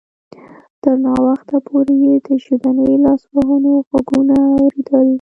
تر 0.83 0.95
ناوخته 1.05 1.57
پورې 1.67 1.95
یې 2.03 2.13
د 2.25 2.27
ژبني 2.43 2.93
لاسوهنو 3.05 3.73
غږونه 3.89 4.35
اوریدل 4.59 5.07